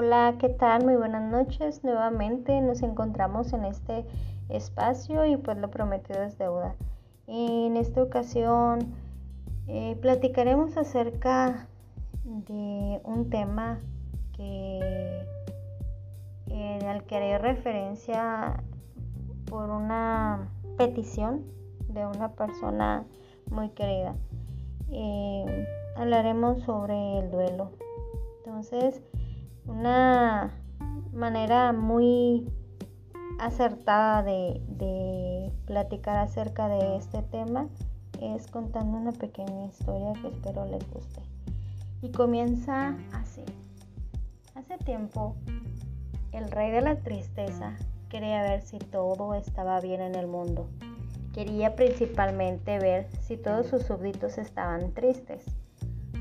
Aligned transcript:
Hola, 0.00 0.36
¿qué 0.38 0.48
tal? 0.48 0.84
Muy 0.84 0.94
buenas 0.94 1.28
noches. 1.28 1.82
Nuevamente 1.82 2.60
nos 2.60 2.82
encontramos 2.82 3.52
en 3.52 3.64
este 3.64 4.06
espacio 4.48 5.26
y 5.26 5.36
pues 5.36 5.58
lo 5.58 5.72
prometido 5.72 6.22
es 6.22 6.38
deuda. 6.38 6.76
En 7.26 7.76
esta 7.76 8.04
ocasión 8.04 8.94
eh, 9.66 9.98
platicaremos 10.00 10.76
acerca 10.76 11.66
de 12.22 13.00
un 13.02 13.28
tema 13.28 13.80
que 14.36 15.26
al 16.86 17.02
que 17.02 17.16
haré 17.16 17.38
referencia 17.38 18.62
por 19.50 19.68
una 19.68 20.48
petición 20.76 21.42
de 21.88 22.06
una 22.06 22.28
persona 22.36 23.04
muy 23.50 23.70
querida. 23.70 24.14
Eh, 24.92 25.66
hablaremos 25.96 26.62
sobre 26.62 27.18
el 27.18 27.32
duelo. 27.32 27.72
Entonces, 28.44 29.02
una 29.68 30.50
manera 31.12 31.72
muy 31.72 32.50
acertada 33.38 34.22
de, 34.22 34.60
de, 34.68 35.52
platicar 35.66 36.16
acerca 36.16 36.68
de 36.68 36.96
este 36.96 37.22
tema 37.22 37.68
es 38.20 38.48
contando 38.48 38.96
una 38.96 39.12
pequeña 39.12 39.66
historia 39.66 40.12
que 40.20 40.28
espero 40.28 40.64
les 40.64 40.90
guste. 40.90 41.20
Y 42.02 42.10
comienza 42.10 42.96
así. 43.12 43.44
Hace 44.54 44.78
tiempo, 44.78 45.36
el 46.32 46.50
rey 46.50 46.70
de 46.70 46.80
la 46.80 46.96
tristeza 46.96 47.76
quería 48.08 48.42
ver 48.42 48.62
si 48.62 48.78
todo 48.78 49.34
estaba 49.34 49.80
bien 49.80 50.00
en 50.00 50.14
el 50.14 50.26
mundo. 50.26 50.68
Quería 51.34 51.76
principalmente 51.76 52.78
ver 52.78 53.08
si 53.20 53.36
todos 53.36 53.66
sus 53.66 53.82
súbditos 53.82 54.38
estaban 54.38 54.92
tristes, 54.92 55.44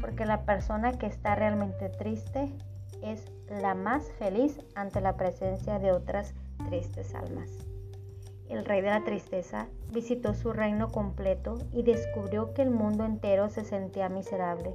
porque 0.02 0.26
la 0.26 0.44
persona 0.44 0.92
que 0.92 1.08
está 1.08 1.36
realmente 1.36 1.90
triste 1.90 2.52
es 3.02 3.26
la 3.50 3.76
más 3.76 4.12
feliz 4.14 4.60
ante 4.76 5.02
la 5.02 5.18
presencia 5.18 5.80
de 5.80 5.92
otras 5.92 6.34
tristes 6.70 7.16
almas. 7.16 7.50
El 8.50 8.64
rey 8.64 8.82
de 8.82 8.90
la 8.90 9.04
tristeza 9.04 9.68
visitó 9.92 10.34
su 10.34 10.54
reino 10.54 10.90
completo 10.90 11.58
y 11.74 11.84
descubrió 11.84 12.54
que 12.54 12.62
el 12.62 12.72
mundo 12.72 13.04
entero 13.04 13.50
se 13.50 13.66
sentía 13.66 14.08
miserable. 14.08 14.74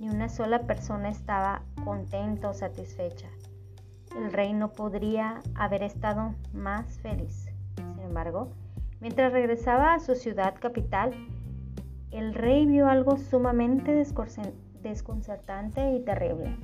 Ni 0.00 0.08
una 0.08 0.28
sola 0.28 0.62
persona 0.62 1.08
estaba 1.08 1.62
contenta 1.84 2.50
o 2.50 2.54
satisfecha. 2.54 3.28
El 4.16 4.32
rey 4.32 4.52
no 4.52 4.72
podría 4.72 5.42
haber 5.54 5.82
estado 5.82 6.34
más 6.52 6.98
feliz. 7.00 7.48
Sin 7.76 8.00
embargo, 8.00 8.48
mientras 9.00 9.32
regresaba 9.32 9.94
a 9.94 10.00
su 10.00 10.14
ciudad 10.14 10.54
capital, 10.58 11.12
el 12.10 12.34
rey 12.34 12.66
vio 12.66 12.88
algo 12.88 13.16
sumamente 13.16 13.92
desconcertante 14.82 15.92
y 15.92 16.00
terrible. 16.00 16.56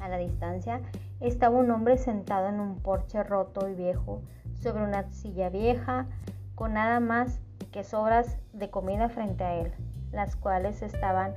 A 0.00 0.08
la 0.08 0.18
distancia 0.18 0.80
estaba 1.20 1.58
un 1.58 1.70
hombre 1.70 1.98
sentado 1.98 2.48
en 2.48 2.60
un 2.60 2.80
porche 2.80 3.22
roto 3.22 3.68
y 3.68 3.74
viejo 3.74 4.22
sobre 4.54 4.82
una 4.82 5.10
silla 5.10 5.48
vieja 5.50 6.06
con 6.54 6.74
nada 6.74 7.00
más 7.00 7.40
que 7.72 7.84
sobras 7.84 8.38
de 8.52 8.70
comida 8.70 9.08
frente 9.08 9.44
a 9.44 9.54
él, 9.54 9.72
las 10.12 10.36
cuales 10.36 10.82
estaban 10.82 11.34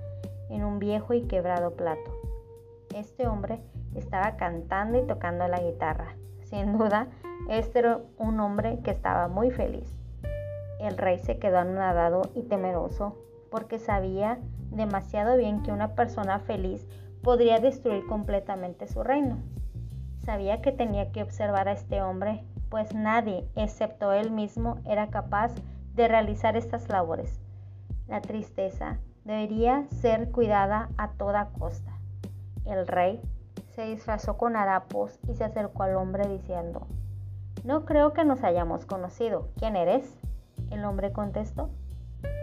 en 0.49 0.63
un 0.63 0.79
viejo 0.79 1.13
y 1.13 1.23
quebrado 1.23 1.75
plato. 1.75 2.11
Este 2.93 3.27
hombre 3.27 3.61
estaba 3.95 4.37
cantando 4.37 4.99
y 4.99 5.07
tocando 5.07 5.47
la 5.47 5.59
guitarra. 5.59 6.15
Sin 6.43 6.77
duda, 6.77 7.07
este 7.49 7.79
era 7.79 7.99
un 8.17 8.39
hombre 8.39 8.79
que 8.83 8.91
estaba 8.91 9.27
muy 9.27 9.51
feliz. 9.51 9.95
El 10.79 10.97
rey 10.97 11.19
se 11.19 11.37
quedó 11.37 11.59
anonadado 11.59 12.23
y 12.35 12.43
temeroso 12.43 13.17
porque 13.49 13.79
sabía 13.79 14.39
demasiado 14.71 15.37
bien 15.37 15.61
que 15.61 15.71
una 15.71 15.95
persona 15.95 16.39
feliz 16.39 16.87
podría 17.23 17.59
destruir 17.59 18.05
completamente 18.07 18.87
su 18.87 19.03
reino. 19.03 19.37
Sabía 20.25 20.61
que 20.61 20.71
tenía 20.71 21.11
que 21.11 21.23
observar 21.23 21.67
a 21.67 21.73
este 21.73 22.01
hombre, 22.01 22.43
pues 22.69 22.93
nadie, 22.93 23.47
excepto 23.55 24.13
él 24.13 24.31
mismo, 24.31 24.79
era 24.85 25.09
capaz 25.09 25.51
de 25.95 26.07
realizar 26.07 26.55
estas 26.55 26.87
labores. 26.89 27.39
La 28.07 28.21
tristeza 28.21 28.99
debería 29.25 29.85
ser 29.89 30.31
cuidada 30.31 30.89
a 30.97 31.11
toda 31.11 31.49
costa. 31.57 31.91
El 32.65 32.87
rey 32.87 33.19
se 33.75 33.85
disfrazó 33.85 34.37
con 34.37 34.55
harapos 34.55 35.19
y 35.27 35.33
se 35.33 35.43
acercó 35.43 35.83
al 35.83 35.95
hombre 35.95 36.27
diciendo, 36.27 36.87
No 37.63 37.85
creo 37.85 38.13
que 38.13 38.25
nos 38.25 38.43
hayamos 38.43 38.85
conocido. 38.85 39.47
¿Quién 39.57 39.75
eres? 39.75 40.19
El 40.69 40.85
hombre 40.85 41.11
contestó, 41.11 41.69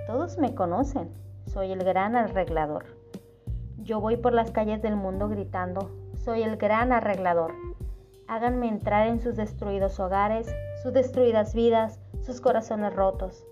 Todos 0.06 0.38
me 0.38 0.54
conocen. 0.54 1.10
Soy 1.46 1.72
el 1.72 1.84
gran 1.84 2.16
arreglador. 2.16 2.97
Yo 3.84 4.00
voy 4.00 4.16
por 4.16 4.32
las 4.32 4.50
calles 4.50 4.82
del 4.82 4.96
mundo 4.96 5.28
gritando, 5.28 5.90
soy 6.24 6.42
el 6.42 6.56
gran 6.56 6.92
arreglador. 6.92 7.54
Háganme 8.26 8.68
entrar 8.68 9.06
en 9.06 9.20
sus 9.20 9.36
destruidos 9.36 10.00
hogares, 10.00 10.52
sus 10.82 10.92
destruidas 10.92 11.54
vidas, 11.54 12.00
sus 12.20 12.40
corazones 12.40 12.94
rotos. 12.94 13.44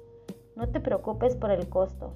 No 0.56 0.68
te 0.68 0.80
preocupes 0.80 1.36
por 1.36 1.52
el 1.52 1.68
costo. 1.68 2.12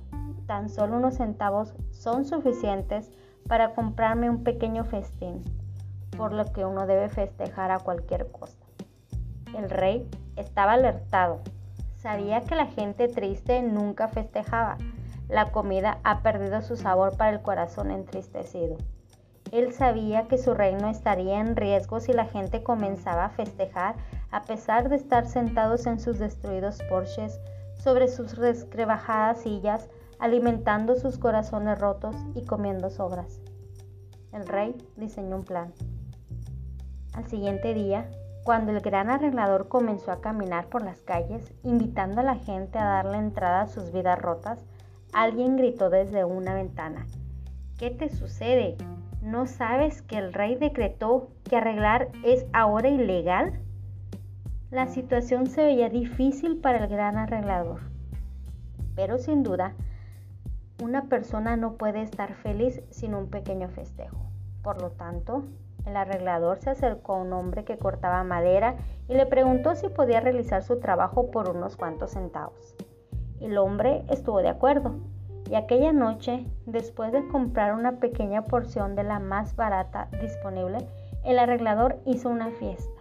Tan 0.47 0.69
solo 0.69 0.97
unos 0.97 1.19
centavos 1.19 1.73
son 1.93 2.25
suficientes 2.25 3.11
para 3.47 3.75
comprarme 3.75 4.29
un 4.29 4.43
pequeño 4.43 4.85
festín, 4.85 5.45
por 6.17 6.33
lo 6.33 6.53
que 6.53 6.65
uno 6.65 6.87
debe 6.87 7.09
festejar 7.09 7.71
a 7.71 7.79
cualquier 7.79 8.31
costo. 8.31 8.67
El 9.57 9.71
rey 9.71 10.11
estaba 10.37 10.73
alertado. 10.73 11.41
Sabía 11.97 12.41
que 12.41 12.57
la 12.57 12.67
gente 12.67 13.09
triste 13.09 13.63
nunca 13.63 14.09
festejaba, 14.09 14.79
la 15.31 15.53
comida 15.53 15.99
ha 16.05 16.23
perdido 16.23 16.61
su 16.63 16.77
sabor 16.77 17.17
para 17.17 17.31
el 17.31 17.43
corazón 17.43 17.91
entristecido. 17.91 18.77
Él 19.53 19.73
sabía 19.73 20.29
que 20.29 20.39
su 20.39 20.55
reino 20.55 20.89
estaría 20.89 21.41
en 21.41 21.57
riesgo 21.57 22.01
si 22.01 22.13
la 22.13 22.27
gente 22.27 22.63
comenzaba 22.63 23.25
a 23.25 23.31
festejar 23.31 23.97
a 24.31 24.43
pesar 24.43 24.89
de 24.89 24.97
estar 24.97 25.27
sentados 25.27 25.87
en 25.87 25.99
sus 25.99 26.19
destruidos 26.19 26.79
porches, 26.89 27.41
sobre 27.75 28.09
sus 28.09 28.37
rescrebajadas 28.37 29.41
sillas, 29.41 29.89
alimentando 30.19 30.97
sus 30.97 31.19
corazones 31.19 31.79
rotos 31.81 32.15
y 32.35 32.45
comiendo 32.45 32.91
sobras. 32.91 33.41
El 34.33 34.47
rey 34.47 34.77
diseñó 34.97 35.37
un 35.37 35.45
plan. 35.45 35.73
Al 37.15 37.27
siguiente 37.27 37.75
día, 37.75 38.09
cuando 38.45 38.71
el 38.71 38.81
gran 38.81 39.11
arreglador 39.11 39.69
comenzó 39.69 40.13
a 40.13 40.21
caminar 40.21 40.69
por 40.69 40.83
las 40.83 41.01
calles, 41.01 41.53
invitando 41.65 42.21
a 42.21 42.25
la 42.25 42.37
gente 42.37 42.79
a 42.79 42.85
darle 42.85 43.19
entrada 43.19 43.63
a 43.63 43.67
sus 43.67 43.93
vidas 43.93 44.19
rotas, 44.19 44.65
Alguien 45.13 45.57
gritó 45.57 45.91
desde 45.91 46.25
una 46.25 46.55
ventana. 46.55 47.05
¿Qué 47.79 47.91
te 47.91 48.09
sucede? 48.11 48.77
¿No 49.23 49.47
sabes 49.47 50.03
que 50.03 50.17
el 50.17 50.33
rey 50.33 50.55
decretó 50.55 51.31
que 51.43 51.57
arreglar 51.57 52.09
es 52.25 52.47
ahora 52.53 52.89
ilegal? 52.89 53.59
La 54.71 54.87
situación 54.87 55.49
se 55.49 55.65
veía 55.65 55.89
difícil 55.89 56.59
para 56.59 56.85
el 56.85 56.89
gran 56.89 57.17
arreglador. 57.17 57.81
Pero 58.95 59.19
sin 59.19 59.43
duda, 59.43 59.75
una 60.81 61.09
persona 61.09 61.57
no 61.57 61.75
puede 61.75 62.03
estar 62.03 62.35
feliz 62.35 62.81
sin 62.91 63.15
un 63.17 63.29
pequeño 63.31 63.69
festejo. 63.69 64.31
Por 64.63 64.81
lo 64.81 64.91
tanto, 64.91 65.43
el 65.87 65.97
arreglador 65.97 66.61
se 66.61 66.71
acercó 66.71 67.15
a 67.15 67.23
un 67.23 67.33
hombre 67.33 67.65
que 67.65 67.79
cortaba 67.79 68.23
madera 68.23 68.77
y 69.09 69.15
le 69.15 69.27
preguntó 69.27 69.75
si 69.75 69.89
podía 69.89 70.21
realizar 70.21 70.63
su 70.63 70.79
trabajo 70.79 71.33
por 71.33 71.49
unos 71.49 71.77
cuantos 71.77 72.13
centavos. 72.13 72.77
El 73.41 73.57
hombre 73.59 74.05
estuvo 74.09 74.43
de 74.43 74.49
acuerdo 74.49 74.95
y 75.51 75.57
aquella 75.57 75.93
noche, 75.93 76.47
después 76.67 77.11
de 77.11 77.27
comprar 77.27 77.75
una 77.75 77.93
pequeña 77.93 78.45
porción 78.45 78.95
de 78.95 79.03
la 79.03 79.19
más 79.19 79.57
barata 79.57 80.09
disponible, 80.21 80.87
el 81.25 81.39
arreglador 81.39 81.99
hizo 82.05 82.29
una 82.29 82.51
fiesta. 82.51 83.01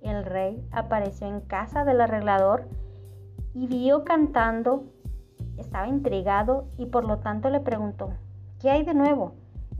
El 0.00 0.24
rey 0.24 0.64
apareció 0.70 1.26
en 1.26 1.40
casa 1.40 1.84
del 1.84 2.00
arreglador 2.00 2.66
y 3.54 3.66
vio 3.66 4.04
cantando. 4.04 4.84
Estaba 5.58 5.88
intrigado 5.88 6.66
y 6.78 6.86
por 6.86 7.04
lo 7.04 7.18
tanto 7.18 7.50
le 7.50 7.60
preguntó, 7.60 8.10
¿qué 8.60 8.70
hay 8.70 8.84
de 8.84 8.94
nuevo? 8.94 9.32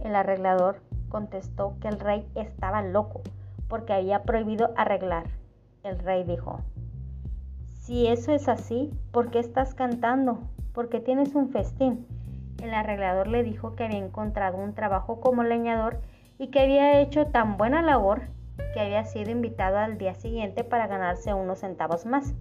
El 0.04 0.16
arreglador 0.16 0.80
contestó 1.08 1.76
que 1.80 1.88
el 1.88 1.98
rey 1.98 2.28
estaba 2.34 2.82
loco 2.82 3.22
porque 3.68 3.92
había 3.92 4.22
prohibido 4.24 4.72
arreglar. 4.76 5.24
El 5.82 5.98
rey 5.98 6.24
dijo, 6.24 6.60
si 7.86 8.08
eso 8.08 8.32
es 8.32 8.48
así, 8.48 8.90
¿por 9.12 9.30
qué 9.30 9.38
estás 9.38 9.72
cantando? 9.76 10.40
¿Por 10.72 10.88
qué 10.88 10.98
tienes 10.98 11.36
un 11.36 11.50
festín? 11.50 12.04
El 12.60 12.74
arreglador 12.74 13.28
le 13.28 13.44
dijo 13.44 13.76
que 13.76 13.84
había 13.84 13.98
encontrado 13.98 14.58
un 14.58 14.74
trabajo 14.74 15.20
como 15.20 15.44
leñador 15.44 16.00
y 16.36 16.48
que 16.48 16.58
había 16.58 17.00
hecho 17.00 17.26
tan 17.26 17.56
buena 17.56 17.82
labor 17.82 18.22
que 18.74 18.80
había 18.80 19.04
sido 19.04 19.30
invitado 19.30 19.78
al 19.78 19.98
día 19.98 20.14
siguiente 20.14 20.64
para 20.64 20.88
ganarse 20.88 21.32
unos 21.32 21.60
centavos 21.60 22.06
más. 22.06 22.34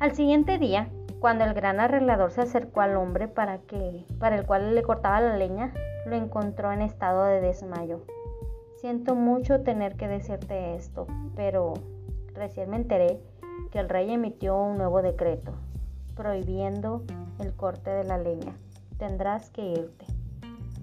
Al 0.00 0.12
siguiente 0.12 0.58
día, 0.58 0.90
cuando 1.18 1.44
el 1.44 1.54
gran 1.54 1.80
arreglador 1.80 2.30
se 2.30 2.42
acercó 2.42 2.82
al 2.82 2.98
hombre 2.98 3.28
para, 3.28 3.60
que, 3.60 4.04
para 4.18 4.36
el 4.36 4.44
cual 4.44 4.74
le 4.74 4.82
cortaba 4.82 5.22
la 5.22 5.38
leña, 5.38 5.72
lo 6.04 6.14
encontró 6.14 6.72
en 6.72 6.82
estado 6.82 7.24
de 7.24 7.40
desmayo. 7.40 8.02
Siento 8.82 9.14
mucho 9.14 9.62
tener 9.62 9.96
que 9.96 10.08
decirte 10.08 10.74
esto, 10.74 11.06
pero 11.34 11.72
recién 12.34 12.68
me 12.68 12.76
enteré 12.76 13.18
que 13.70 13.78
el 13.78 13.88
rey 13.88 14.10
emitió 14.10 14.56
un 14.56 14.78
nuevo 14.78 15.02
decreto 15.02 15.52
prohibiendo 16.14 17.02
el 17.38 17.54
corte 17.54 17.90
de 17.90 18.04
la 18.04 18.18
leña. 18.18 18.56
Tendrás 18.98 19.50
que 19.50 19.66
irte. 19.66 20.06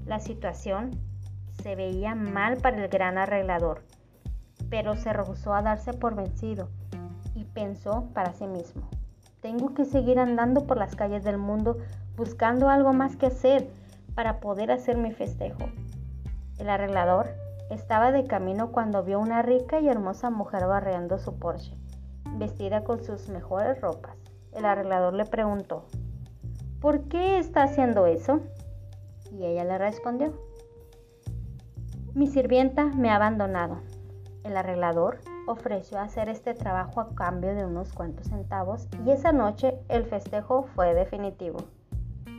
La 0.06 0.20
situación 0.20 0.92
se 1.64 1.76
veía 1.76 2.14
mal 2.14 2.58
para 2.58 2.84
el 2.84 2.90
gran 2.90 3.18
arreglador, 3.18 3.82
pero 4.70 4.96
se 4.96 5.14
rehusó 5.14 5.54
a 5.54 5.62
darse 5.62 5.94
por 5.94 6.16
vencido 6.16 6.70
y 7.36 7.46
pensó 7.46 8.10
para 8.14 8.34
sí 8.34 8.46
mismo, 8.46 8.84
tengo 9.44 9.74
que 9.74 9.84
seguir 9.84 10.20
andando 10.20 10.66
por 10.66 10.78
las 10.78 10.96
calles 10.96 11.24
del 11.26 11.38
mundo 11.38 11.78
buscando 12.16 12.70
algo 12.70 12.94
más 12.94 13.18
que 13.18 13.26
hacer 13.26 13.70
para 14.16 14.40
poder 14.40 14.72
hacer 14.72 14.98
mi 14.98 15.12
festejo. 15.12 15.66
El 16.60 16.70
arreglador 16.70 17.28
estaba 17.70 18.12
de 18.14 18.26
camino 18.26 18.72
cuando 18.72 19.04
vio 19.04 19.20
una 19.20 19.42
rica 19.42 19.82
y 19.82 19.90
hermosa 19.90 20.30
mujer 20.30 20.66
barreando 20.66 21.18
su 21.18 21.38
Porsche, 21.40 21.76
vestida 22.38 22.84
con 22.84 23.04
sus 23.04 23.30
mejores 23.30 23.80
ropas. 23.82 24.16
El 24.54 24.66
arreglador 24.66 25.14
le 25.14 25.26
preguntó, 25.26 25.86
¿por 26.80 27.08
qué 27.08 27.38
está 27.38 27.64
haciendo 27.64 28.06
eso? 28.06 28.42
Y 29.32 29.46
ella 29.46 29.64
le 29.64 29.78
respondió, 29.78 30.34
mi 32.14 32.28
sirvienta 32.28 32.86
me 32.86 33.10
ha 33.10 33.16
abandonado. 33.16 33.80
El 34.44 34.58
arreglador 34.58 35.20
ofreció 35.48 36.00
hacer 36.00 36.30
este 36.30 36.54
trabajo 36.54 37.02
a 37.02 37.16
cambio 37.16 37.56
de 37.56 37.66
unos 37.66 37.92
cuantos 37.94 38.28
centavos 38.28 38.88
y 39.06 39.12
esa 39.12 39.32
noche 39.32 39.80
el 39.90 40.06
festejo 40.06 40.64
fue 40.76 40.94
definitivo. 40.94 41.60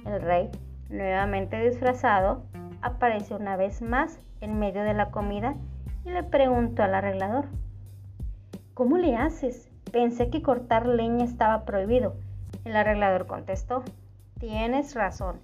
El 0.07 0.21
rey, 0.21 0.51
nuevamente 0.91 1.59
disfrazado, 1.69 2.45
apareció 2.83 3.37
una 3.37 3.57
vez 3.57 3.83
más 3.83 4.21
en 4.41 4.59
medio 4.59 4.85
de 4.85 4.95
la 4.95 5.11
comida 5.11 5.57
y 6.05 6.11
le 6.11 6.23
preguntó 6.23 6.83
al 6.83 6.95
arreglador, 6.95 7.47
¿Cómo 8.75 8.99
le 8.99 9.15
haces? 9.15 9.71
Pensé 9.95 10.29
que 10.29 10.43
cortar 10.43 10.87
leña 10.87 11.25
estaba 11.25 11.65
prohibido. 11.65 12.15
El 12.65 12.75
arreglador 12.75 13.29
contestó, 13.29 13.85
tienes 14.41 14.97
razón, 14.97 15.37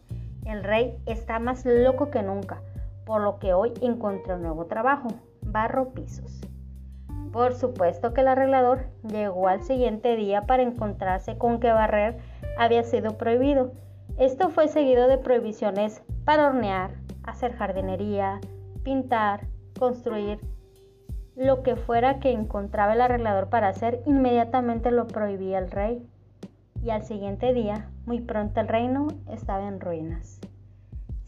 el 0.44 0.64
rey 0.64 0.98
está 1.06 1.38
más 1.38 1.64
loco 1.64 2.10
que 2.10 2.24
nunca 2.24 2.60
por 3.10 3.22
lo 3.22 3.38
que 3.38 3.52
hoy 3.52 3.72
encontré 3.80 4.34
un 4.34 4.42
nuevo 4.42 4.66
trabajo, 4.66 5.08
barro 5.42 5.90
pisos. 5.90 6.40
Por 7.32 7.54
supuesto 7.54 8.12
que 8.12 8.22
el 8.22 8.28
arreglador 8.28 8.86
llegó 9.02 9.46
al 9.48 9.62
siguiente 9.62 10.16
día 10.16 10.42
para 10.42 10.62
encontrarse 10.64 11.38
con 11.38 11.60
que 11.60 11.70
barrer 11.72 12.18
había 12.58 12.82
sido 12.82 13.16
prohibido. 13.18 13.72
Esto 14.18 14.48
fue 14.48 14.66
seguido 14.66 15.06
de 15.06 15.18
prohibiciones 15.18 16.02
para 16.24 16.48
hornear, 16.48 16.90
hacer 17.22 17.52
jardinería, 17.52 18.40
pintar, 18.82 19.46
construir. 19.78 20.40
Lo 21.36 21.62
que 21.62 21.76
fuera 21.76 22.18
que 22.18 22.32
encontraba 22.32 22.92
el 22.92 23.00
arreglador 23.00 23.48
para 23.48 23.68
hacer, 23.68 24.02
inmediatamente 24.06 24.90
lo 24.90 25.06
prohibía 25.06 25.58
el 25.58 25.70
rey. 25.70 26.06
Y 26.82 26.90
al 26.90 27.04
siguiente 27.04 27.52
día, 27.52 27.88
muy 28.06 28.20
pronto 28.20 28.60
el 28.60 28.68
reino 28.68 29.08
estaba 29.30 29.68
en 29.68 29.80
ruinas. 29.80 30.40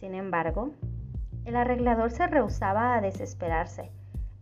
Sin 0.00 0.14
embargo, 0.14 0.70
el 1.44 1.56
arreglador 1.56 2.10
se 2.10 2.26
rehusaba 2.26 2.94
a 2.94 3.00
desesperarse. 3.00 3.90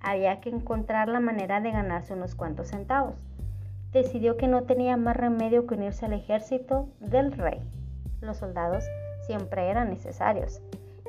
Había 0.00 0.40
que 0.40 0.50
encontrar 0.50 1.08
la 1.08 1.20
manera 1.20 1.60
de 1.60 1.70
ganarse 1.70 2.14
unos 2.14 2.34
cuantos 2.34 2.68
centavos. 2.68 3.14
Decidió 3.92 4.36
que 4.36 4.48
no 4.48 4.62
tenía 4.62 4.96
más 4.96 5.16
remedio 5.16 5.66
que 5.66 5.74
unirse 5.74 6.06
al 6.06 6.12
ejército 6.12 6.88
del 7.00 7.32
rey. 7.32 7.60
Los 8.20 8.38
soldados 8.38 8.84
siempre 9.26 9.68
eran 9.68 9.90
necesarios 9.90 10.62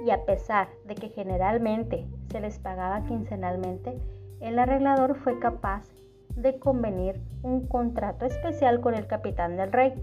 y 0.06 0.10
a 0.12 0.26
pesar 0.26 0.70
de 0.86 0.96
que 0.96 1.10
generalmente 1.10 2.06
se 2.32 2.40
les 2.40 2.58
pagaba 2.60 3.04
quincenalmente, 3.06 4.00
el 4.42 4.58
arreglador 4.60 5.16
fue 5.16 5.40
capaz 5.40 5.86
de 6.36 6.58
convenir 6.60 7.22
un 7.44 7.68
contrato 7.68 8.26
especial 8.26 8.82
con 8.82 8.96
el 8.96 9.08
capitán 9.08 9.56
del 9.56 9.72
rey 9.72 9.94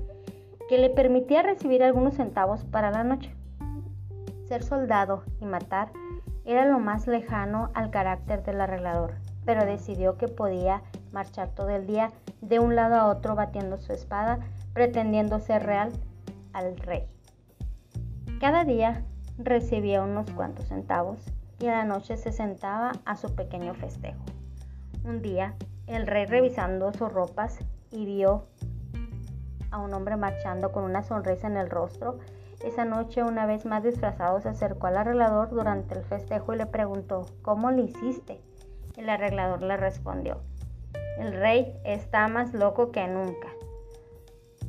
que 0.68 0.78
le 0.78 0.90
permitía 0.90 1.42
recibir 1.42 1.82
algunos 1.82 2.14
centavos 2.14 2.64
para 2.64 2.90
la 2.90 3.02
noche. 3.02 3.34
Ser 4.46 4.62
soldado 4.62 5.24
y 5.40 5.44
matar 5.44 5.90
era 6.44 6.66
lo 6.66 6.78
más 6.78 7.06
lejano 7.06 7.70
al 7.74 7.90
carácter 7.90 8.42
del 8.42 8.60
arreglador, 8.60 9.14
pero 9.44 9.64
decidió 9.64 10.16
que 10.16 10.28
podía 10.28 10.82
marchar 11.12 11.48
todo 11.48 11.70
el 11.70 11.86
día 11.86 12.10
de 12.40 12.58
un 12.58 12.76
lado 12.76 12.94
a 12.94 13.06
otro 13.06 13.34
batiendo 13.34 13.78
su 13.78 13.92
espada, 13.92 14.38
pretendiendo 14.72 15.40
ser 15.40 15.64
real 15.64 15.92
al 16.52 16.76
rey. 16.78 17.06
Cada 18.40 18.64
día 18.64 19.02
recibía 19.38 20.02
unos 20.02 20.30
cuantos 20.30 20.66
centavos 20.66 21.18
y 21.58 21.66
a 21.66 21.72
la 21.72 21.84
noche 21.84 22.16
se 22.16 22.32
sentaba 22.32 22.92
a 23.04 23.16
su 23.16 23.34
pequeño 23.34 23.74
festejo. 23.74 24.20
Un 25.04 25.22
día, 25.22 25.54
el 25.86 26.06
rey 26.06 26.26
revisando 26.26 26.92
sus 26.92 27.12
ropas 27.12 27.58
y 27.90 28.04
vio 28.04 28.46
a 29.70 29.78
un 29.78 29.92
hombre 29.94 30.16
marchando 30.16 30.72
con 30.72 30.84
una 30.84 31.02
sonrisa 31.02 31.46
en 31.46 31.56
el 31.56 31.70
rostro, 31.70 32.18
esa 32.64 32.84
noche, 32.84 33.22
una 33.22 33.46
vez 33.46 33.64
más 33.66 33.84
disfrazado, 33.84 34.40
se 34.40 34.48
acercó 34.48 34.88
al 34.88 34.96
arreglador 34.96 35.50
durante 35.50 35.94
el 35.94 36.02
festejo 36.02 36.54
y 36.54 36.58
le 36.58 36.66
preguntó, 36.66 37.26
¿cómo 37.42 37.70
lo 37.70 37.84
hiciste? 37.84 38.40
El 38.96 39.08
arreglador 39.08 39.62
le 39.62 39.76
respondió, 39.76 40.40
el 41.18 41.32
rey 41.32 41.72
está 41.84 42.26
más 42.26 42.54
loco 42.54 42.90
que 42.90 43.06
nunca. 43.06 43.48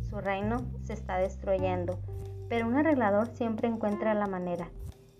Su 0.10 0.20
reino 0.22 0.58
se 0.84 0.94
está 0.94 1.18
destruyendo, 1.18 2.00
pero 2.48 2.68
un 2.68 2.76
arreglador 2.76 3.28
siempre 3.28 3.68
encuentra 3.68 4.14
la 4.14 4.28
manera. 4.28 4.70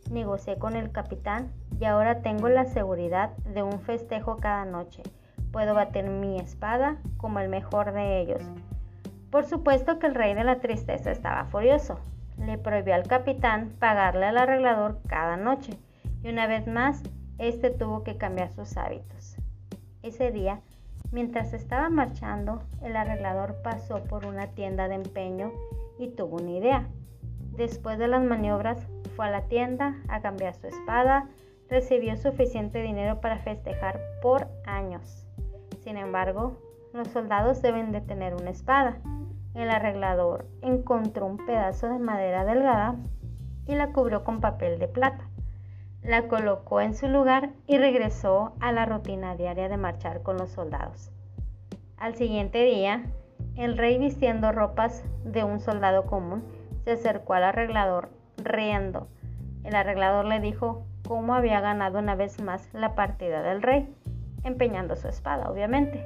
Negocié 0.10 0.58
con 0.58 0.76
el 0.76 0.92
capitán 0.92 1.52
y 1.80 1.86
ahora 1.86 2.22
tengo 2.22 2.50
la 2.50 2.66
seguridad 2.66 3.36
de 3.38 3.64
un 3.64 3.80
festejo 3.82 4.38
cada 4.38 4.66
noche. 4.66 5.04
Puedo 5.52 5.74
bater 5.74 6.10
mi 6.10 6.40
espada 6.40 6.98
como 7.18 7.40
el 7.40 7.50
mejor 7.50 7.94
de 7.94 8.22
ellos. 8.22 8.44
Por 9.32 9.46
supuesto 9.46 10.00
que 10.00 10.08
el 10.08 10.16
rey 10.16 10.34
de 10.34 10.44
la 10.44 10.60
tristeza 10.60 11.12
estaba 11.12 11.46
furioso 11.46 12.00
le 12.46 12.58
prohibió 12.58 12.96
al 12.96 13.04
capitán 13.04 13.76
pagarle 13.80 14.26
al 14.26 14.38
arreglador 14.38 15.00
cada 15.08 15.38
noche 15.38 15.78
y 16.24 16.30
una 16.30 16.48
vez 16.48 16.68
más 16.68 17.04
este 17.38 17.70
tuvo 17.70 18.04
que 18.04 18.18
cambiar 18.18 18.52
sus 18.52 18.78
hábitos. 18.78 19.38
Ese 20.04 20.32
día, 20.32 20.62
mientras 21.12 21.54
estaba 21.54 21.90
marchando, 21.90 22.64
el 22.82 22.96
arreglador 22.96 23.62
pasó 23.62 24.04
por 24.04 24.26
una 24.26 24.48
tienda 24.48 24.88
de 24.88 24.96
empeño 24.96 25.52
y 25.98 26.10
tuvo 26.10 26.38
una 26.38 26.52
idea. 26.52 26.88
Después 27.56 27.98
de 28.00 28.08
las 28.08 28.24
maniobras, 28.24 28.88
a 29.22 29.30
la 29.30 29.44
tienda 29.44 29.96
a 30.08 30.22
cambiar 30.22 30.56
su 30.56 30.68
espada, 30.68 31.28
recibió 31.70 32.18
suficiente 32.18 32.82
dinero 32.82 33.22
para 33.22 33.40
festejar 33.40 34.00
por 34.22 34.48
años. 34.66 35.28
Sin 35.84 35.98
embargo, 35.98 36.58
los 36.94 37.08
soldados 37.10 37.62
deben 37.62 37.92
de 37.92 38.02
tener 38.02 38.34
una 38.34 38.50
espada 38.50 39.00
el 39.56 39.70
arreglador 39.70 40.46
encontró 40.62 41.26
un 41.26 41.38
pedazo 41.38 41.90
de 41.90 42.00
madera 42.00 42.46
delgada 42.46 42.96
y 43.66 43.76
la 43.76 43.92
cubrió 43.92 44.24
con 44.24 44.42
papel 44.42 44.80
de 44.80 44.88
plata. 44.88 45.28
La 46.02 46.28
colocó 46.28 46.82
en 46.82 46.94
su 46.94 47.08
lugar 47.08 47.52
y 47.68 47.78
regresó 47.78 48.54
a 48.60 48.72
la 48.72 48.86
rutina 48.86 49.36
diaria 49.36 49.68
de 49.68 49.78
marchar 49.78 50.22
con 50.22 50.38
los 50.38 50.52
soldados. 50.52 51.12
Al 51.98 52.16
siguiente 52.16 52.64
día, 52.64 53.04
el 53.56 53.78
rey 53.78 53.98
vistiendo 53.98 54.52
ropas 54.52 55.04
de 55.26 55.44
un 55.44 55.60
soldado 55.60 56.06
común 56.06 56.44
se 56.86 56.92
acercó 56.92 57.34
al 57.34 57.44
arreglador 57.44 58.10
riendo. 58.38 59.08
El 59.64 59.76
arreglador 59.76 60.26
le 60.26 60.40
dijo 60.40 60.84
cómo 61.08 61.34
había 61.34 61.60
ganado 61.62 62.00
una 62.00 62.16
vez 62.16 62.42
más 62.42 62.70
la 62.74 62.96
partida 62.96 63.42
del 63.42 63.62
rey, 63.62 63.94
empeñando 64.44 64.96
su 64.96 65.08
espada, 65.08 65.50
obviamente. 65.50 66.04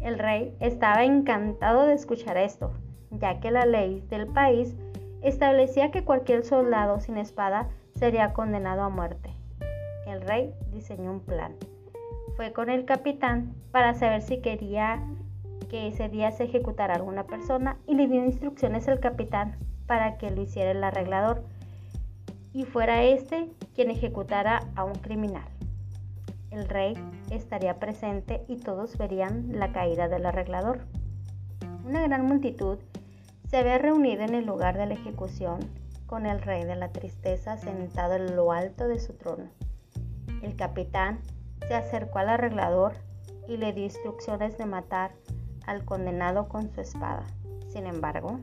El 0.00 0.18
rey 0.18 0.56
estaba 0.60 1.04
encantado 1.04 1.86
de 1.86 1.94
escuchar 1.94 2.36
esto, 2.36 2.72
ya 3.10 3.40
que 3.40 3.50
la 3.50 3.66
ley 3.66 4.04
del 4.08 4.26
país 4.26 4.74
establecía 5.22 5.90
que 5.90 6.04
cualquier 6.04 6.44
soldado 6.44 6.98
sin 7.00 7.16
espada 7.16 7.68
sería 7.94 8.32
condenado 8.32 8.82
a 8.82 8.88
muerte. 8.88 9.30
El 10.06 10.22
rey 10.22 10.52
diseñó 10.72 11.12
un 11.12 11.20
plan. 11.20 11.54
Fue 12.36 12.52
con 12.52 12.70
el 12.70 12.84
capitán 12.84 13.54
para 13.70 13.94
saber 13.94 14.22
si 14.22 14.40
quería 14.40 15.02
que 15.70 15.88
ese 15.88 16.08
día 16.08 16.32
se 16.32 16.44
ejecutara 16.44 16.94
alguna 16.94 17.24
persona 17.24 17.76
y 17.86 17.94
le 17.94 18.08
dio 18.08 18.24
instrucciones 18.24 18.88
al 18.88 19.00
capitán 19.00 19.56
para 19.86 20.18
que 20.18 20.30
lo 20.30 20.42
hiciera 20.42 20.72
el 20.72 20.82
arreglador 20.82 21.44
y 22.52 22.64
fuera 22.64 23.02
este 23.02 23.50
quien 23.74 23.90
ejecutara 23.90 24.68
a 24.74 24.84
un 24.84 24.94
criminal 24.94 25.44
el 26.52 26.68
rey 26.68 26.94
estaría 27.30 27.80
presente 27.80 28.44
y 28.46 28.56
todos 28.56 28.98
verían 28.98 29.58
la 29.58 29.72
caída 29.72 30.08
del 30.08 30.26
arreglador. 30.26 30.80
Una 31.84 32.02
gran 32.02 32.26
multitud 32.26 32.78
se 33.48 33.56
había 33.56 33.78
reunido 33.78 34.22
en 34.22 34.34
el 34.34 34.44
lugar 34.44 34.76
de 34.76 34.86
la 34.86 34.94
ejecución 34.94 35.60
con 36.06 36.26
el 36.26 36.42
rey 36.42 36.64
de 36.64 36.76
la 36.76 36.92
tristeza 36.92 37.56
sentado 37.56 38.14
en 38.14 38.36
lo 38.36 38.52
alto 38.52 38.86
de 38.86 39.00
su 39.00 39.14
trono. 39.14 39.48
El 40.42 40.54
capitán 40.56 41.20
se 41.66 41.74
acercó 41.74 42.18
al 42.18 42.28
arreglador 42.28 42.92
y 43.48 43.56
le 43.56 43.72
dio 43.72 43.84
instrucciones 43.84 44.58
de 44.58 44.66
matar 44.66 45.12
al 45.66 45.84
condenado 45.84 46.48
con 46.48 46.70
su 46.70 46.82
espada. 46.82 47.24
Sin 47.68 47.86
embargo, 47.86 48.40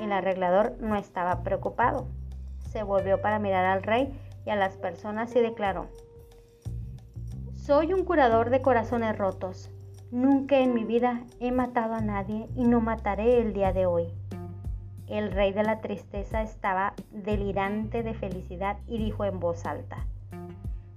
el 0.00 0.10
arreglador 0.10 0.76
no 0.80 0.96
estaba 0.96 1.44
preocupado. 1.44 2.08
Se 2.72 2.82
volvió 2.82 3.20
para 3.20 3.38
mirar 3.38 3.66
al 3.66 3.82
rey 3.82 4.18
y 4.46 4.50
a 4.50 4.56
las 4.56 4.78
personas 4.78 5.36
y 5.36 5.40
declaró, 5.40 5.88
soy 7.52 7.92
un 7.92 8.04
curador 8.04 8.48
de 8.48 8.62
corazones 8.62 9.16
rotos. 9.16 9.70
Nunca 10.10 10.58
en 10.58 10.74
mi 10.74 10.84
vida 10.84 11.20
he 11.38 11.52
matado 11.52 11.94
a 11.94 12.00
nadie 12.00 12.48
y 12.56 12.64
no 12.64 12.80
mataré 12.80 13.40
el 13.40 13.52
día 13.52 13.72
de 13.72 13.86
hoy. 13.86 14.08
El 15.06 15.30
rey 15.30 15.52
de 15.52 15.62
la 15.62 15.80
tristeza 15.80 16.42
estaba 16.42 16.94
delirante 17.10 18.02
de 18.02 18.14
felicidad 18.14 18.78
y 18.88 18.98
dijo 18.98 19.26
en 19.26 19.38
voz 19.38 19.64
alta, 19.66 20.06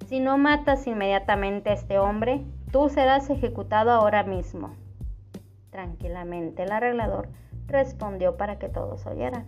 Si 0.08 0.20
no 0.20 0.38
matas 0.38 0.88
inmediatamente 0.88 1.70
a 1.72 1.74
este 1.74 2.00
hombre, 2.00 2.44
tú 2.72 2.90
serás 2.90 3.30
ejecutado 3.30 3.92
ahora 3.92 4.24
mismo. 4.24 4.72
Tranquilamente 5.72 6.64
el 6.64 6.72
arreglador 6.72 7.28
respondió 7.68 8.38
para 8.38 8.60
que 8.60 8.70
todos 8.70 9.06
oyeran. 9.06 9.46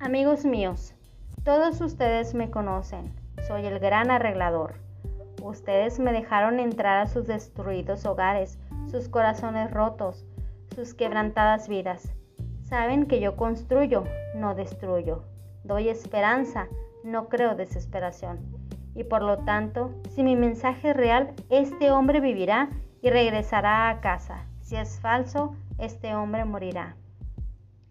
Amigos 0.00 0.44
míos, 0.44 0.96
todos 1.44 1.80
ustedes 1.80 2.34
me 2.34 2.50
conocen. 2.50 3.12
Soy 3.48 3.66
el 3.66 3.80
gran 3.80 4.12
arreglador. 4.12 4.74
Ustedes 5.42 5.98
me 5.98 6.12
dejaron 6.12 6.60
entrar 6.60 6.98
a 6.98 7.08
sus 7.08 7.26
destruidos 7.26 8.06
hogares, 8.06 8.60
sus 8.88 9.08
corazones 9.08 9.72
rotos, 9.72 10.24
sus 10.72 10.94
quebrantadas 10.94 11.68
vidas. 11.68 12.12
Saben 12.62 13.06
que 13.06 13.20
yo 13.20 13.34
construyo, 13.34 14.04
no 14.36 14.54
destruyo. 14.54 15.24
Doy 15.64 15.88
esperanza, 15.88 16.68
no 17.02 17.28
creo 17.28 17.56
desesperación. 17.56 18.38
Y 18.94 19.02
por 19.02 19.22
lo 19.22 19.38
tanto, 19.38 19.90
si 20.14 20.22
mi 20.22 20.36
mensaje 20.36 20.90
es 20.90 20.96
real, 20.96 21.32
este 21.50 21.90
hombre 21.90 22.20
vivirá 22.20 22.70
y 23.00 23.10
regresará 23.10 23.88
a 23.88 24.00
casa. 24.00 24.46
Si 24.60 24.76
es 24.76 25.00
falso, 25.00 25.56
este 25.78 26.14
hombre 26.14 26.44
morirá. 26.44 26.94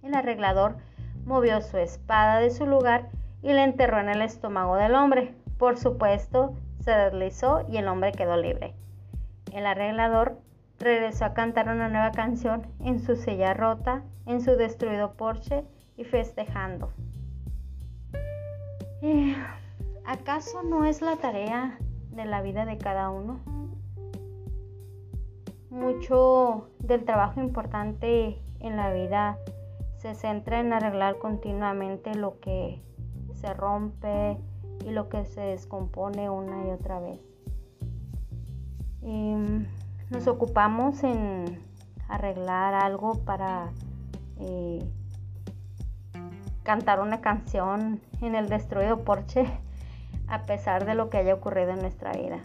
El 0.03 0.15
arreglador 0.15 0.77
movió 1.25 1.59
su 1.59 1.77
espada 1.77 2.39
de 2.39 2.49
su 2.49 2.65
lugar 2.65 3.09
y 3.41 3.53
la 3.53 3.63
enterró 3.63 3.99
en 3.99 4.09
el 4.09 4.21
estómago 4.21 4.75
del 4.75 4.95
hombre. 4.95 5.33
Por 5.57 5.77
supuesto, 5.77 6.55
se 6.79 6.91
deslizó 6.91 7.65
y 7.69 7.77
el 7.77 7.87
hombre 7.87 8.11
quedó 8.11 8.37
libre. 8.37 8.73
El 9.53 9.65
arreglador 9.65 10.39
regresó 10.79 11.25
a 11.25 11.33
cantar 11.33 11.69
una 11.69 11.89
nueva 11.89 12.11
canción 12.11 12.67
en 12.79 12.99
su 12.99 13.15
silla 13.15 13.53
rota, 13.53 14.03
en 14.25 14.41
su 14.41 14.55
destruido 14.55 15.13
porche 15.13 15.63
y 15.97 16.03
festejando. 16.03 16.91
Eh, 19.01 19.35
¿Acaso 20.05 20.63
no 20.63 20.85
es 20.85 21.01
la 21.01 21.17
tarea 21.17 21.77
de 22.11 22.25
la 22.25 22.41
vida 22.41 22.65
de 22.65 22.77
cada 22.77 23.09
uno? 23.09 23.39
Mucho 25.69 26.69
del 26.79 27.05
trabajo 27.05 27.39
importante 27.39 28.39
en 28.59 28.75
la 28.75 28.91
vida 28.91 29.37
se 29.97 30.15
centra 30.15 30.59
en 30.59 30.73
arreglar 30.73 31.17
continuamente 31.17 32.13
lo 32.15 32.39
que 32.39 32.81
se 33.41 33.53
rompe 33.53 34.37
y 34.85 34.91
lo 34.91 35.09
que 35.09 35.25
se 35.25 35.41
descompone 35.41 36.29
una 36.29 36.67
y 36.67 36.71
otra 36.71 36.99
vez. 36.99 37.19
Y 39.01 39.35
nos 40.09 40.27
ocupamos 40.27 41.03
en 41.03 41.59
arreglar 42.07 42.75
algo 42.75 43.23
para 43.23 43.71
eh, 44.39 44.79
cantar 46.63 46.99
una 46.99 47.21
canción 47.21 47.99
en 48.21 48.35
el 48.35 48.47
destruido 48.47 49.03
porche 49.03 49.47
a 50.27 50.43
pesar 50.43 50.85
de 50.85 50.95
lo 50.95 51.09
que 51.09 51.17
haya 51.17 51.33
ocurrido 51.33 51.71
en 51.71 51.79
nuestra 51.79 52.11
vida. 52.13 52.39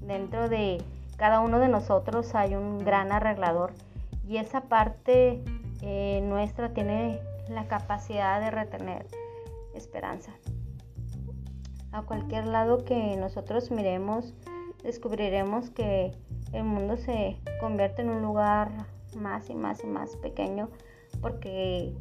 Dentro 0.00 0.48
de 0.48 0.82
cada 1.16 1.40
uno 1.40 1.58
de 1.58 1.68
nosotros 1.68 2.34
hay 2.34 2.54
un 2.54 2.78
gran 2.78 3.12
arreglador 3.12 3.72
y 4.26 4.36
esa 4.36 4.62
parte 4.62 5.42
eh, 5.82 6.20
nuestra 6.24 6.70
tiene 6.70 7.20
la 7.48 7.66
capacidad 7.66 8.40
de 8.40 8.50
retener 8.50 9.06
esperanza. 9.74 10.32
A 11.92 12.02
cualquier 12.02 12.46
lado 12.46 12.84
que 12.84 13.16
nosotros 13.16 13.70
miremos, 13.70 14.34
descubriremos 14.82 15.70
que 15.70 16.12
el 16.52 16.64
mundo 16.64 16.96
se 16.96 17.36
convierte 17.60 18.02
en 18.02 18.10
un 18.10 18.22
lugar 18.22 18.70
más 19.16 19.50
y 19.50 19.54
más 19.54 19.82
y 19.82 19.86
más 19.86 20.16
pequeño 20.16 20.70
porque 21.20 21.94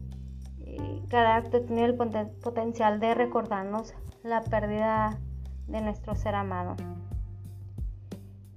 eh, 0.62 1.02
cada 1.10 1.36
acto 1.36 1.62
tiene 1.62 1.86
el 1.86 1.96
potencial 1.96 3.00
de 3.00 3.16
recordarnos 3.16 3.94
la 4.24 4.42
pérdida 4.42 5.20
de 5.68 5.82
nuestro 5.82 6.16
ser 6.16 6.36
amado. 6.36 6.76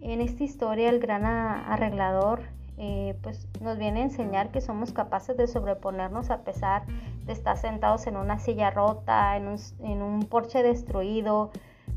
En 0.00 0.20
esta 0.20 0.44
historia 0.44 0.90
el 0.90 0.98
gran 0.98 1.24
arreglador 1.24 2.42
eh, 2.76 3.16
pues 3.22 3.48
nos 3.60 3.78
viene 3.78 4.00
a 4.00 4.04
enseñar 4.04 4.50
que 4.50 4.60
somos 4.60 4.92
capaces 4.92 5.36
de 5.36 5.46
sobreponernos 5.46 6.30
a 6.30 6.42
pesar 6.42 6.84
estar 7.28 7.56
sentados 7.56 8.06
en 8.06 8.16
una 8.16 8.38
silla 8.38 8.70
rota, 8.70 9.36
en 9.36 9.48
un, 9.48 9.56
en 9.80 10.02
un 10.02 10.24
porche 10.24 10.62
destruido, 10.62 11.50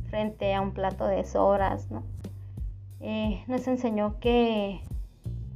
frente 0.10 0.53
a 0.53 0.62
un 0.62 0.72
plato 0.72 1.08
de 1.08 1.24
sobras. 1.25 1.88
Eh, 3.01 3.44
nos 3.48 3.67
enseñó 3.67 4.20
que 4.20 4.82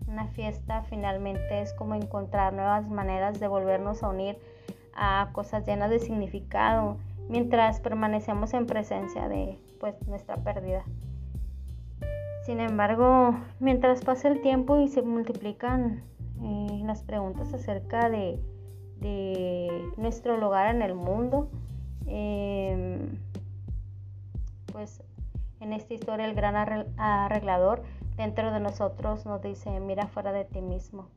una 0.07 0.27
fiesta 0.27 0.83
finalmente 0.83 1.61
es 1.61 1.73
como 1.73 1.95
encontrar 1.95 2.53
nuevas 2.53 2.87
maneras 2.89 3.39
de 3.39 3.47
volvernos 3.47 4.03
a 4.03 4.09
unir 4.09 4.37
a 4.95 5.29
cosas 5.31 5.65
llenas 5.65 5.89
de 5.89 5.99
significado 5.99 6.97
mientras 7.29 7.79
permanecemos 7.79 8.53
en 8.53 8.65
presencia 8.65 9.29
de 9.29 9.57
pues, 9.79 9.95
nuestra 10.07 10.37
pérdida. 10.37 10.83
Sin 12.45 12.59
embargo, 12.59 13.35
mientras 13.59 14.03
pasa 14.03 14.27
el 14.27 14.41
tiempo 14.41 14.79
y 14.79 14.87
se 14.87 15.03
multiplican 15.03 16.03
eh, 16.41 16.81
las 16.83 17.03
preguntas 17.03 17.53
acerca 17.53 18.09
de, 18.09 18.39
nuestro 19.97 20.37
lugar 20.37 20.73
en 20.75 20.81
el 20.81 20.93
mundo, 20.93 21.49
em, 22.07 23.17
pues 24.71 25.03
en 25.59 25.73
esta 25.73 25.93
historia 25.93 26.25
el 26.25 26.35
gran 26.35 26.55
arreglador 26.97 27.83
dentro 28.15 28.51
de 28.51 28.59
nosotros 28.59 29.25
nos 29.25 29.41
dice, 29.41 29.79
mira 29.79 30.07
fuera 30.07 30.31
de 30.31 30.45
ti 30.45 30.61
mismo, 30.61 31.07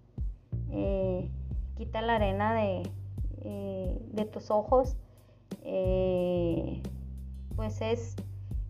eh, 0.70 1.30
quita 1.76 2.02
la 2.02 2.16
arena 2.16 2.54
de, 2.54 2.82
eh, 3.42 3.98
de 4.12 4.24
tus 4.24 4.50
ojos, 4.50 4.96
pues 7.56 7.80
es, 7.80 8.16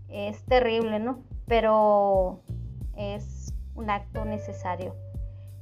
es 0.09 0.45
terrible, 0.45 0.99
¿no? 0.99 1.19
Pero 1.47 2.41
es 2.97 3.55
un 3.75 3.91
acto 3.91 4.25
necesario. 4.25 4.95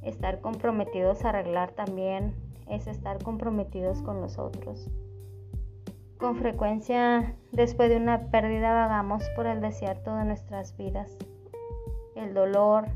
Estar 0.01 0.41
comprometidos 0.41 1.23
a 1.23 1.29
arreglar 1.29 1.71
también 1.71 2.33
es 2.67 2.87
estar 2.87 3.23
comprometidos 3.23 4.01
con 4.01 4.21
los 4.21 4.37
otros. 4.37 4.89
Con 6.17 6.35
frecuencia, 6.35 7.35
después 7.51 7.89
de 7.89 7.97
una 7.97 8.29
pérdida, 8.31 8.73
vagamos 8.73 9.23
por 9.35 9.47
el 9.47 9.61
desierto 9.61 10.15
de 10.15 10.25
nuestras 10.25 10.77
vidas. 10.77 11.17
El 12.15 12.33
dolor, 12.33 12.87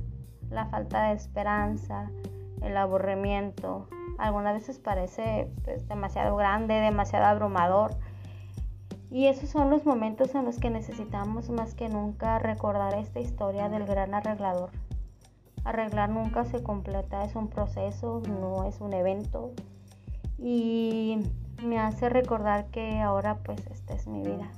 la 0.50 0.68
falta 0.68 1.08
de 1.08 1.16
esperanza, 1.16 2.12
el 2.62 2.78
aburrimiento, 2.78 3.88
algunas 4.18 4.54
veces 4.54 4.80
parece 4.80 5.52
pues, 5.64 5.88
demasiado 5.88 6.36
grande, 6.36 6.76
demasiado 6.76 7.26
abrumador 7.26 7.98
y 9.16 9.28
esos 9.28 9.50
son 9.50 9.70
los 9.70 9.86
momentos 9.86 10.36
en 10.36 10.46
los 10.46 10.60
que 10.60 10.70
necesitamos 10.70 11.50
más 11.50 11.74
que 11.74 11.90
nunca 11.90 12.40
recordar 12.40 12.96
esta 12.96 13.20
historia 13.20 13.70
del 13.70 13.86
gran 13.86 14.14
arreglador. 14.14 14.72
Arreglar 15.66 16.10
nunca 16.10 16.46
se 16.46 16.64
completa, 16.64 17.26
es 17.26 17.36
un 17.36 17.50
proceso, 17.50 18.22
no 18.40 18.64
es 18.64 18.80
un 18.80 18.94
evento. 18.94 19.52
Y 20.38 21.18
me 21.64 21.80
hace 21.80 22.08
recordar 22.08 22.68
que 22.68 23.02
ahora 23.02 23.40
pues 23.44 23.66
esta 23.68 23.94
es 23.94 24.08
mi 24.08 24.22
vida. 24.22 24.50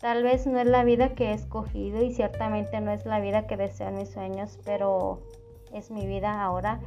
Tal 0.00 0.22
vez 0.22 0.46
no 0.46 0.58
es 0.58 0.66
la 0.66 0.84
vida 0.84 1.10
que 1.14 1.30
he 1.30 1.32
escogido 1.32 2.02
y 2.02 2.12
ciertamente 2.12 2.80
no 2.80 2.92
es 2.92 3.04
la 3.04 3.20
vida 3.20 3.46
que 3.46 3.56
deseo 3.56 3.88
en 3.88 3.96
mis 3.96 4.10
sueños, 4.10 4.58
pero 4.64 5.20
es 5.72 5.90
mi 5.90 6.06
vida 6.06 6.42
ahora 6.42 6.78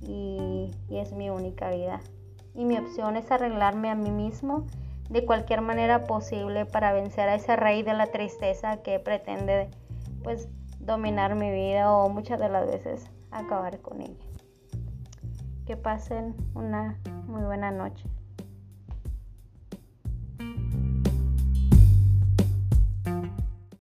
y, 0.00 0.70
y 0.88 0.98
es 0.98 1.12
mi 1.12 1.30
única 1.30 1.70
vida. 1.70 2.00
Y 2.54 2.64
mi 2.64 2.78
opción 2.78 3.16
es 3.16 3.30
arreglarme 3.30 3.90
a 3.90 3.94
mí 3.94 4.10
mismo 4.10 4.66
de 5.10 5.24
cualquier 5.24 5.62
manera 5.62 6.04
posible 6.04 6.66
para 6.66 6.92
vencer 6.92 7.28
a 7.28 7.34
ese 7.34 7.56
rey 7.56 7.82
de 7.82 7.94
la 7.94 8.06
tristeza 8.06 8.82
que 8.82 8.98
pretende 8.98 9.68
pues 10.22 10.48
dominar 10.86 11.34
mi 11.34 11.50
vida 11.50 11.92
o 11.92 12.08
muchas 12.08 12.38
de 12.38 12.48
las 12.48 12.66
veces 12.66 13.10
acabar 13.30 13.80
con 13.80 14.00
ella. 14.00 14.24
Que 15.66 15.76
pasen 15.76 16.36
una 16.54 16.98
muy 17.26 17.42
buena 17.42 17.72
noche. 17.72 18.04